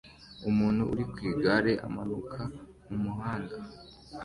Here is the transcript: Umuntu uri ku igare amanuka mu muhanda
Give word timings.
Umuntu 0.49 0.81
uri 0.91 1.03
ku 1.11 1.17
igare 1.31 1.71
amanuka 1.87 2.39
mu 2.87 2.97
muhanda 3.03 3.55